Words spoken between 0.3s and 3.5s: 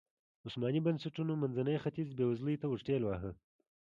عثماني بنسټونو منځنی ختیځ بېوزلۍ ته ورټېل واهه.